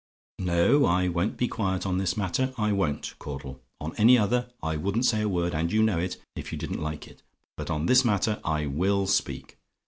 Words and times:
"No, 0.39 0.85
I 0.85 1.09
won't 1.09 1.37
be 1.37 1.47
quiet 1.47 1.85
on 1.85 1.99
this 1.99 2.17
matter; 2.17 2.55
I 2.57 2.71
won't, 2.71 3.13
Caudle: 3.19 3.61
on 3.79 3.93
any 3.97 4.17
other, 4.17 4.49
I 4.63 4.75
wouldn't 4.75 5.05
say 5.05 5.21
a 5.21 5.29
word 5.29 5.53
and 5.53 5.71
you 5.71 5.83
know 5.83 5.99
it 5.99 6.17
if 6.35 6.51
you 6.51 6.57
didn't 6.57 6.81
like 6.81 7.07
it; 7.07 7.21
but 7.55 7.69
on 7.69 7.85
this 7.85 8.03
matter 8.03 8.39
I 8.43 8.65
WILL 8.65 9.05
speak. 9.05 9.59